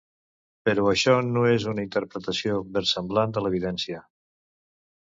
Però 0.69 0.85
això 0.91 1.13
no 1.27 1.43
és 1.51 1.67
una 1.75 1.85
interpretació 1.89 2.59
versemblant 2.79 3.39
de 3.39 3.47
l'evidència. 3.47 4.07